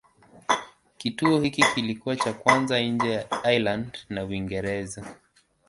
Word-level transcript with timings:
Kituo 0.97 1.39
hiki 1.41 1.65
kilikuwa 1.75 2.15
cha 2.15 2.33
kwanza 2.33 2.79
nje 2.79 3.11
ya 3.11 3.51
Ireland 3.53 3.97
na 4.09 4.23
Uingereza. 4.25 5.05